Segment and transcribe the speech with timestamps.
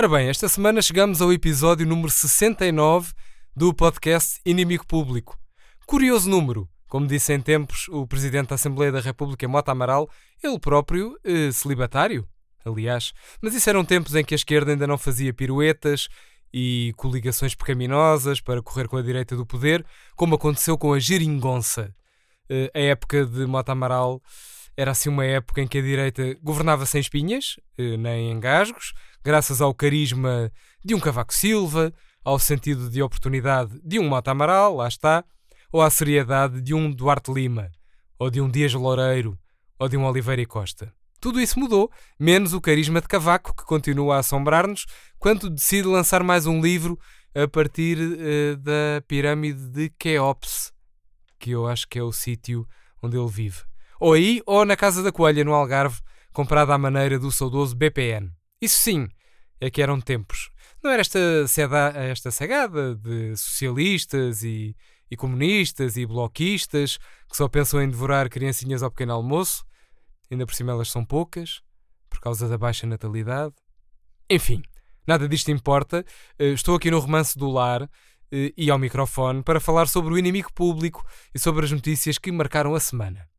[0.00, 3.12] Ora bem, esta semana chegamos ao episódio número 69
[3.54, 5.38] do podcast Inimigo Público.
[5.86, 10.08] Curioso número, como disse em tempos o Presidente da Assembleia da República, Mota Amaral,
[10.42, 12.26] ele próprio eh, celibatário,
[12.64, 13.12] aliás.
[13.42, 16.08] Mas isso eram tempos em que a esquerda ainda não fazia piruetas
[16.50, 19.84] e coligações pecaminosas para correr com a direita do poder,
[20.16, 21.94] como aconteceu com a geringonça.
[22.48, 24.22] Eh, a época de Mota Amaral
[24.74, 29.60] era assim uma época em que a direita governava sem espinhas, eh, nem engasgos, graças
[29.60, 30.50] ao carisma
[30.84, 31.92] de um Cavaco Silva,
[32.24, 35.24] ao sentido de oportunidade de um Mota Amaral, lá está,
[35.72, 37.70] ou à seriedade de um Duarte Lima,
[38.18, 39.38] ou de um Dias Loureiro,
[39.78, 40.92] ou de um Oliveira e Costa.
[41.20, 44.86] Tudo isso mudou, menos o carisma de Cavaco, que continua a assombrar-nos,
[45.18, 46.98] quando decide lançar mais um livro
[47.34, 50.72] a partir uh, da pirâmide de Keops,
[51.38, 52.66] que eu acho que é o sítio
[53.02, 53.58] onde ele vive.
[53.98, 56.00] Ou aí, ou na Casa da Coelha, no Algarve,
[56.32, 58.30] comprada à maneira do saudoso BPN.
[58.60, 59.08] Isso sim,
[59.60, 60.50] é que eram tempos.
[60.82, 64.76] Não era esta, seda, esta sagada de socialistas e,
[65.10, 69.64] e comunistas e bloquistas que só pensam em devorar criancinhas ao pequeno almoço.
[70.30, 71.62] Ainda por cima elas são poucas,
[72.08, 73.54] por causa da baixa natalidade.
[74.28, 74.62] Enfim,
[75.06, 76.04] nada disto importa.
[76.38, 77.88] Eh, estou aqui no Romance do Lar
[78.30, 82.30] eh, e ao microfone para falar sobre o inimigo público e sobre as notícias que
[82.30, 83.29] marcaram a semana.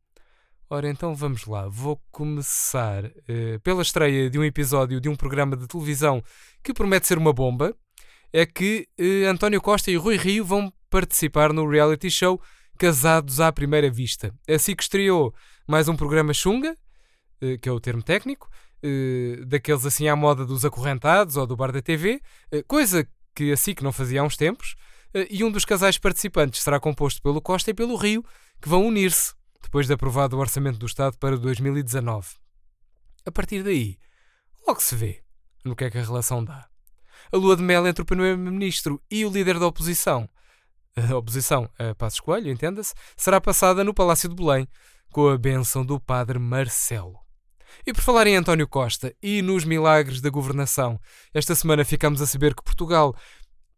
[0.74, 1.68] Ora, então vamos lá.
[1.68, 6.24] Vou começar uh, pela estreia de um episódio de um programa de televisão
[6.64, 7.76] que promete ser uma bomba.
[8.32, 12.40] É que uh, António Costa e Rui Rio vão participar no reality show
[12.78, 14.34] Casados à Primeira Vista.
[14.48, 15.34] Assim que estreou
[15.68, 18.48] mais um programa chunga, uh, que é o termo técnico,
[19.46, 22.20] daqueles assim à moda dos acorrentados ou do bar da TV,
[22.66, 24.74] coisa que assim que não fazia há uns tempos.
[25.30, 28.24] e um dos casais participantes será composto pelo Costa e pelo Rio,
[28.60, 32.28] que vão unir-se depois de aprovado o Orçamento do Estado para 2019.
[33.24, 33.98] A partir daí,
[34.66, 35.22] logo se vê
[35.64, 36.68] no que é que a relação dá.
[37.32, 40.28] A lua de mel entre o Primeiro-Ministro e o líder da oposição,
[40.96, 44.68] a oposição a Passos Coelho, entenda-se, será passada no Palácio de Belém,
[45.10, 47.20] com a bênção do Padre Marcelo.
[47.86, 51.00] E por falar em António Costa e nos milagres da governação,
[51.32, 53.14] esta semana ficamos a saber que Portugal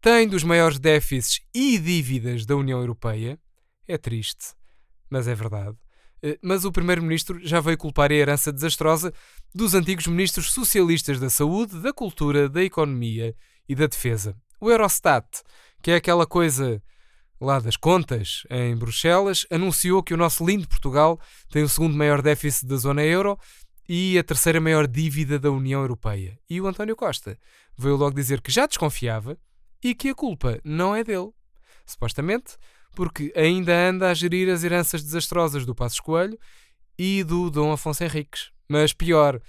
[0.01, 3.39] tem dos maiores déficits e dívidas da União Europeia.
[3.87, 4.55] É triste
[5.15, 5.77] mas é verdade.
[6.21, 9.13] Eh, mas o Primeiro-Ministro já veio culpar a herança desastrosa
[9.55, 13.33] dos antigos ministros socialistas da Saúde, da Cultura, da Economia
[13.69, 14.37] e da Defesa.
[14.61, 15.25] O Eurostat,
[15.81, 16.83] que é aquela coisa
[17.41, 22.21] lá das contas em Bruxelas, anunciou que o nosso lindo Portugal tem o segundo maior
[22.21, 23.39] déficit da zona euro
[23.89, 26.37] e a terceira maior dívida da União Europeia.
[26.51, 27.39] E o António Costa
[27.79, 29.39] veio logo dizer que já desconfiava
[29.81, 31.31] e que a culpa não é dele.
[31.87, 32.57] Supostamente,
[32.95, 36.39] porque ainda anda a gerir as heranças desastrosas do Passos Coelho
[36.99, 38.51] e do Dom Afonso Henriques.
[38.69, 39.41] Mas pior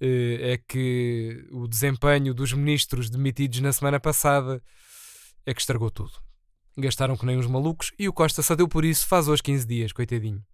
[0.00, 4.62] eh, é que o desempenho dos ministros demitidos na semana passada
[5.46, 6.12] é que estragou tudo.
[6.76, 9.66] Gastaram que nem uns malucos e o Costa só deu por isso faz hoje 15
[9.66, 10.44] dias, coitadinho.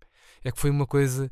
[0.42, 1.30] É que foi uma coisa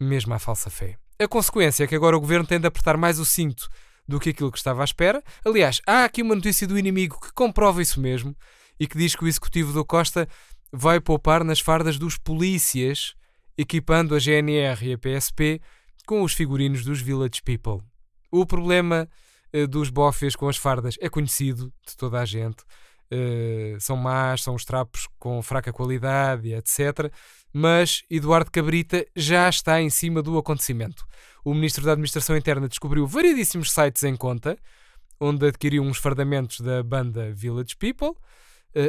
[0.00, 0.96] mesmo à falsa fé.
[1.18, 3.68] A consequência é que agora o governo tende a apertar mais o cinto
[4.06, 5.22] do que aquilo que estava à espera.
[5.44, 8.34] Aliás, há aqui uma notícia do inimigo que comprova isso mesmo
[8.78, 10.28] e que diz que o executivo do Costa
[10.72, 13.14] vai poupar nas fardas dos polícias,
[13.56, 15.60] equipando a GNR e a PSP
[16.06, 17.82] com os figurinos dos Village People.
[18.30, 19.08] O problema
[19.54, 22.62] uh, dos bofes com as fardas é conhecido de toda a gente.
[23.10, 27.12] Uh, são más, são os trapos com fraca qualidade, etc.
[27.52, 31.06] Mas Eduardo Cabrita já está em cima do acontecimento.
[31.44, 34.58] O Ministro da Administração Interna descobriu variedíssimos sites em conta,
[35.18, 38.18] onde adquiriu uns fardamentos da banda Village People, eh,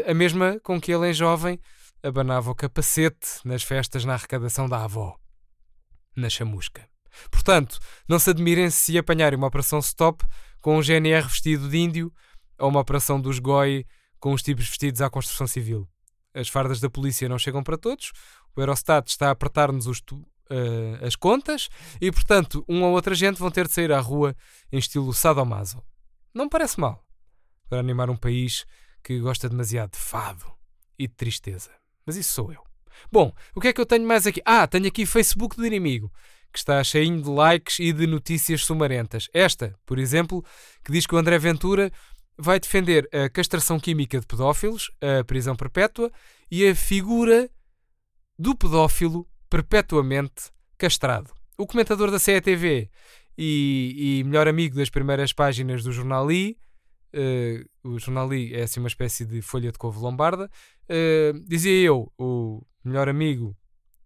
[0.07, 1.59] a mesma com que ele, em jovem,
[2.03, 5.17] abanava o capacete nas festas na arrecadação da avó,
[6.15, 6.87] na chamusca.
[7.31, 10.25] Portanto, não se admirem se apanharem uma operação stop
[10.61, 12.13] com um GNR vestido de índio
[12.57, 13.85] ou uma operação dos GOI
[14.19, 15.87] com os tipos vestidos à construção civil.
[16.33, 18.11] As fardas da polícia não chegam para todos,
[18.55, 23.49] o Eurostat está a apertar-nos uh, as contas e, portanto, um ou outra gente vão
[23.49, 24.35] ter de sair à rua
[24.71, 25.81] em estilo sadomaso.
[26.33, 27.03] Não parece mal
[27.67, 28.65] para animar um país
[29.03, 30.45] que gosta demasiado de fado
[30.97, 31.71] e de tristeza.
[32.05, 32.63] Mas isso sou eu.
[33.11, 34.41] Bom, o que é que eu tenho mais aqui?
[34.45, 36.11] Ah, tenho aqui Facebook do inimigo,
[36.51, 39.29] que está cheinho de likes e de notícias sumarentas.
[39.33, 40.43] Esta, por exemplo,
[40.83, 41.91] que diz que o André Ventura
[42.37, 46.11] vai defender a castração química de pedófilos, a prisão perpétua
[46.49, 47.49] e a figura
[48.37, 51.31] do pedófilo perpetuamente castrado.
[51.57, 52.89] O comentador da CETV
[53.37, 56.57] e, e melhor amigo das primeiras páginas do jornal I
[57.13, 60.49] Uh, o jornal é assim uma espécie de folha de couve lombarda.
[60.89, 63.55] Uh, dizia eu, o melhor amigo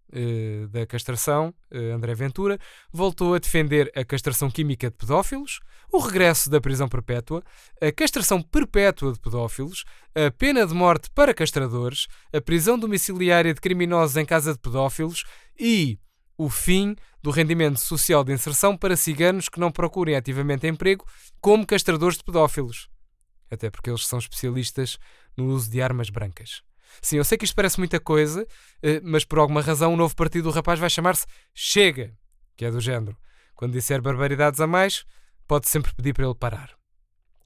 [0.10, 2.58] uh, da castração, André Ventura,
[2.92, 5.60] voltou a defender a castração química de pedófilos,
[5.92, 7.44] o regresso da prisão perpétua,
[7.82, 9.84] a castração perpétua de pedófilos,
[10.16, 15.24] a pena de morte para castradores, a prisão domiciliária de criminosos em casa de pedófilos
[15.60, 16.00] e
[16.38, 21.06] o fim do rendimento social de inserção para ciganos que não procurem ativamente emprego
[21.40, 22.90] como castradores de pedófilos.
[23.54, 24.98] Até porque eles são especialistas
[25.38, 26.62] no uso de armas brancas.
[27.02, 28.48] Sim, eu sei que isto parece muita coisa,
[28.82, 32.16] eh, mas por alguma razão o novo partido do rapaz vai chamar-se Chega,
[32.56, 33.18] que é do género.
[33.56, 35.06] Quando disser barbaridades a mais,
[35.48, 36.72] pode sempre pedir para ele parar.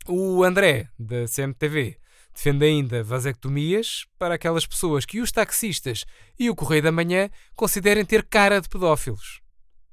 [0.07, 1.97] O André, da CMTV,
[2.33, 6.05] defende ainda vasectomias para aquelas pessoas que os taxistas
[6.37, 9.41] e o Correio da Manhã considerem ter cara de pedófilos.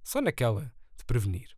[0.02, 1.49] Só naquela de prevenir.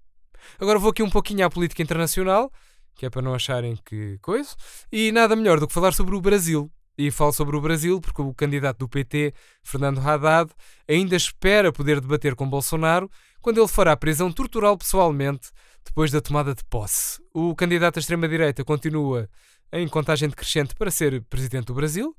[0.61, 2.52] Agora vou aqui um pouquinho à política internacional,
[2.96, 4.50] que é para não acharem que coisa,
[4.90, 6.70] e nada melhor do que falar sobre o Brasil.
[6.98, 10.50] E falo sobre o Brasil porque o candidato do PT, Fernando Haddad,
[10.88, 13.10] ainda espera poder debater com Bolsonaro
[13.43, 15.50] quando ele for à prisão torturá-lo pessoalmente
[15.84, 17.20] depois da tomada de posse.
[17.34, 19.28] O candidato à extrema-direita continua
[19.70, 22.16] em contagem decrescente para ser presidente do Brasil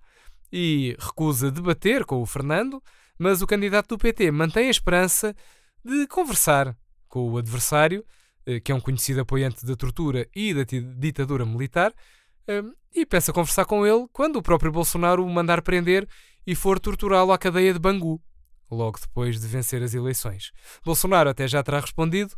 [0.51, 2.81] e recusa debater com o Fernando,
[3.17, 5.35] mas o candidato do PT mantém a esperança
[5.83, 6.77] de conversar
[7.07, 8.05] com o adversário,
[8.63, 11.93] que é um conhecido apoiante da tortura e da ditadura militar,
[12.93, 16.07] e peça conversar com ele quando o próprio Bolsonaro o mandar prender
[16.45, 18.21] e for torturá-lo à cadeia de Bangu,
[18.71, 20.51] logo depois de vencer as eleições.
[20.83, 22.35] Bolsonaro até já terá respondido: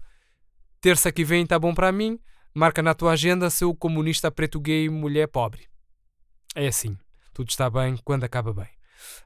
[0.81, 2.19] Terça que vem está bom para mim,
[2.53, 5.67] marca na tua agenda seu comunista preto gay mulher pobre.
[6.56, 6.97] É assim,
[7.33, 8.79] tudo está bem quando acaba bem.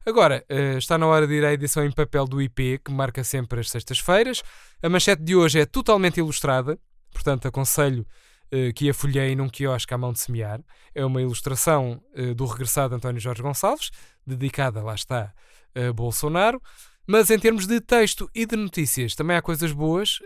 [0.06, 3.24] Agora, eh, está na hora de ir à edição em papel do IP, que marca
[3.24, 4.44] sempre as sextas-feiras.
[4.82, 6.78] A manchete de hoje é totalmente ilustrada,
[7.12, 8.06] portanto aconselho
[8.52, 10.62] eh, que a folhei num quiosque à mão de semear.
[10.94, 13.90] É uma ilustração uh, do regressado António Jorge Gonçalves,
[14.26, 15.34] dedicada, lá está,
[15.76, 16.62] a Bolsonaro.
[17.08, 20.20] Mas em termos de texto e de notícias, também há coisas boas.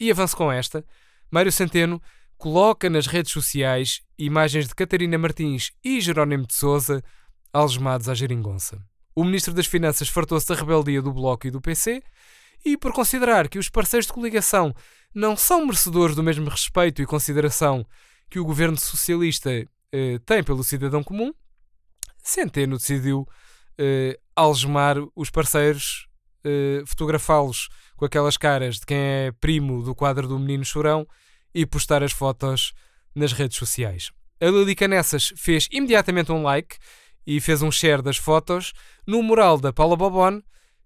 [0.00, 0.82] E avanço com esta.
[1.30, 2.00] Mário Centeno
[2.38, 7.02] coloca nas redes sociais imagens de Catarina Martins e Jerónimo de Souza
[7.56, 8.78] algemados à geringonça.
[9.14, 12.02] O Ministro das Finanças fartou-se da rebeldia do Bloco e do PC
[12.64, 14.74] e, por considerar que os parceiros de coligação
[15.14, 17.86] não são merecedores do mesmo respeito e consideração
[18.28, 19.50] que o governo socialista
[19.90, 21.32] eh, tem pelo cidadão comum,
[22.22, 23.26] Centeno decidiu
[23.78, 26.08] eh, algemar os parceiros,
[26.44, 31.06] eh, fotografá-los com aquelas caras de quem é primo do quadro do Menino Chorão
[31.54, 32.74] e postar as fotos
[33.14, 34.10] nas redes sociais.
[34.38, 36.76] A Lilica Nessas fez imediatamente um like
[37.26, 38.72] e fez um share das fotos
[39.06, 40.40] no mural da Paula Bobon,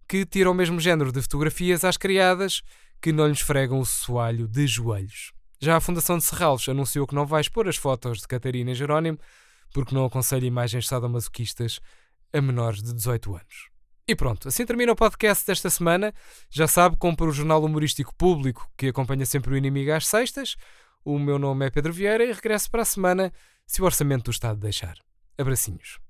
[0.08, 2.62] que tira o mesmo género de fotografias às criadas
[3.00, 5.32] que não lhes fregam o soalho de joelhos.
[5.60, 8.74] Já a Fundação de Serralos anunciou que não vai expor as fotos de Catarina e
[8.74, 9.18] Jerónimo
[9.72, 11.80] porque não aconselha imagens sadomasoquistas
[12.32, 13.70] a menores de 18 anos.
[14.08, 16.12] E pronto, assim termina o podcast desta semana.
[16.50, 20.56] Já sabe, compra o jornal humorístico público que acompanha sempre o inimigo às sextas.
[21.04, 23.32] O meu nome é Pedro Vieira e regresso para a semana
[23.66, 24.96] se o orçamento do Estado deixar.
[25.40, 26.00] Abracinhos.